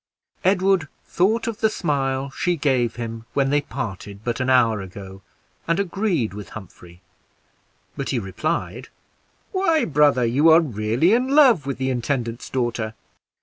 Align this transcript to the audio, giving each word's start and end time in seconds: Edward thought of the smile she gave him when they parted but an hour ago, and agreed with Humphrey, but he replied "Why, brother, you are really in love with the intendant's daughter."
Edward 0.43 0.87
thought 1.05 1.45
of 1.45 1.59
the 1.59 1.69
smile 1.69 2.31
she 2.31 2.55
gave 2.55 2.95
him 2.95 3.27
when 3.35 3.51
they 3.51 3.61
parted 3.61 4.21
but 4.23 4.39
an 4.39 4.49
hour 4.49 4.81
ago, 4.81 5.21
and 5.67 5.79
agreed 5.79 6.33
with 6.33 6.49
Humphrey, 6.57 7.01
but 7.95 8.09
he 8.09 8.17
replied 8.17 8.87
"Why, 9.51 9.85
brother, 9.85 10.25
you 10.25 10.49
are 10.49 10.59
really 10.59 11.13
in 11.13 11.27
love 11.35 11.67
with 11.67 11.77
the 11.77 11.91
intendant's 11.91 12.49
daughter." 12.49 12.95